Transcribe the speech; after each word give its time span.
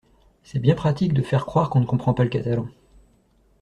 C'est 0.41 0.57
bien 0.57 0.73
pratique 0.73 1.13
de 1.13 1.21
faire 1.21 1.45
croire 1.45 1.69
qu'on 1.69 1.79
ne 1.79 1.85
comprend 1.85 2.15
pas 2.15 2.23
le 2.23 2.31
catalan. 2.31 2.67